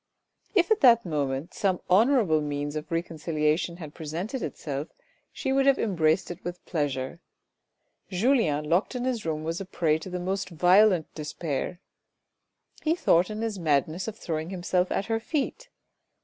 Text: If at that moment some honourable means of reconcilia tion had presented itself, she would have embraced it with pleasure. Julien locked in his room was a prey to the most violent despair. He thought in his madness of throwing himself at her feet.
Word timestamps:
If 0.55 0.71
at 0.71 0.79
that 0.81 1.05
moment 1.05 1.53
some 1.53 1.79
honourable 1.87 2.41
means 2.41 2.75
of 2.75 2.89
reconcilia 2.89 3.55
tion 3.59 3.77
had 3.77 3.93
presented 3.93 4.41
itself, 4.41 4.87
she 5.31 5.53
would 5.53 5.67
have 5.67 5.77
embraced 5.77 6.31
it 6.31 6.43
with 6.43 6.65
pleasure. 6.65 7.19
Julien 8.09 8.67
locked 8.67 8.95
in 8.95 9.03
his 9.05 9.27
room 9.27 9.43
was 9.43 9.61
a 9.61 9.65
prey 9.65 9.99
to 9.99 10.09
the 10.09 10.19
most 10.19 10.49
violent 10.49 11.13
despair. 11.13 11.79
He 12.81 12.95
thought 12.95 13.29
in 13.29 13.43
his 13.43 13.59
madness 13.59 14.07
of 14.07 14.17
throwing 14.17 14.49
himself 14.49 14.91
at 14.91 15.05
her 15.05 15.19
feet. 15.19 15.69